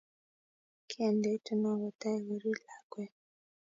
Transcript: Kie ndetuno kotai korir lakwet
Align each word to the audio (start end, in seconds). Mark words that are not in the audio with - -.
Kie 0.87 1.07
ndetuno 1.17 1.69
kotai 1.79 2.19
korir 2.27 2.57
lakwet 2.67 3.13